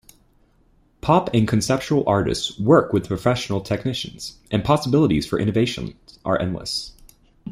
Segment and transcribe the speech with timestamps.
[1.01, 6.93] Pop and conceptual artists work with professional technicians, and possibilities for innovation are endless.